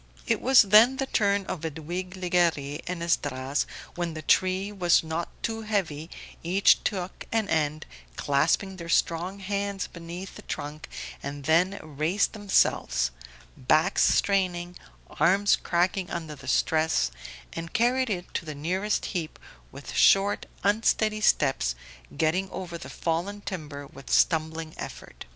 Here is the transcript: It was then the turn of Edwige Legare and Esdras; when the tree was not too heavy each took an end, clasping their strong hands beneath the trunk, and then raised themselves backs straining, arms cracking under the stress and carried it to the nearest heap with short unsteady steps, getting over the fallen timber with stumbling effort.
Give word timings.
It 0.25 0.41
was 0.41 0.63
then 0.63 0.97
the 0.97 1.05
turn 1.05 1.45
of 1.45 1.61
Edwige 1.63 2.15
Legare 2.15 2.81
and 2.87 3.03
Esdras; 3.03 3.67
when 3.93 4.15
the 4.15 4.23
tree 4.23 4.71
was 4.71 5.03
not 5.03 5.29
too 5.43 5.61
heavy 5.61 6.09
each 6.41 6.83
took 6.83 7.27
an 7.31 7.47
end, 7.47 7.85
clasping 8.15 8.77
their 8.77 8.89
strong 8.89 9.37
hands 9.41 9.85
beneath 9.85 10.33
the 10.37 10.41
trunk, 10.41 10.89
and 11.21 11.43
then 11.43 11.77
raised 11.83 12.33
themselves 12.33 13.11
backs 13.55 14.01
straining, 14.15 14.75
arms 15.19 15.55
cracking 15.55 16.09
under 16.09 16.33
the 16.33 16.47
stress 16.47 17.11
and 17.53 17.73
carried 17.73 18.09
it 18.09 18.33
to 18.33 18.43
the 18.43 18.55
nearest 18.55 19.05
heap 19.13 19.37
with 19.71 19.93
short 19.93 20.47
unsteady 20.63 21.21
steps, 21.21 21.75
getting 22.17 22.49
over 22.49 22.75
the 22.75 22.89
fallen 22.89 23.39
timber 23.41 23.85
with 23.85 24.09
stumbling 24.09 24.73
effort. 24.79 25.25